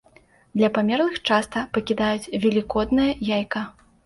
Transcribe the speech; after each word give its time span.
Для 0.59 0.69
памерлых 0.77 1.19
часта 1.27 1.57
пакідаюць 1.75 2.31
велікоднае 2.47 3.07
яйка. 3.37 3.61